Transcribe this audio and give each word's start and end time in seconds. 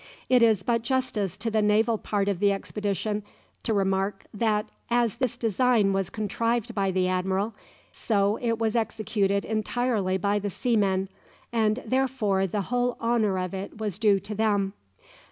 It 0.29 0.41
is 0.41 0.63
but 0.63 0.81
justice 0.81 1.37
to 1.37 1.51
the 1.51 1.61
naval 1.61 1.99
part 1.99 2.27
of 2.27 2.39
the 2.39 2.51
expedition 2.51 3.21
to 3.61 3.71
remark 3.71 4.25
that 4.33 4.67
as 4.89 5.17
this 5.17 5.37
design 5.37 5.93
was 5.93 6.09
contrived 6.09 6.73
by 6.73 6.89
the 6.89 7.07
admiral, 7.07 7.53
so 7.91 8.39
it 8.41 8.57
was 8.57 8.75
executed 8.75 9.45
entirely 9.45 10.17
by 10.17 10.39
the 10.39 10.49
seamen, 10.49 11.07
and 11.53 11.83
therefore 11.85 12.47
the 12.47 12.61
whole 12.61 12.97
honour 12.99 13.37
of 13.37 13.53
it 13.53 13.77
was 13.77 13.99
due 13.99 14.19
to 14.21 14.33
them. 14.33 14.73